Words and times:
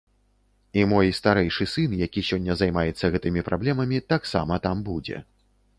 І 0.79 0.85
мой 0.93 1.11
старэйшы 1.17 1.67
сын, 1.73 1.91
які 2.07 2.25
сёння 2.31 2.57
займаецца 2.63 3.13
гэтымі 3.17 3.45
праблемамі, 3.53 4.05
таксама 4.17 4.53
там 4.67 4.77
будзе. 4.91 5.17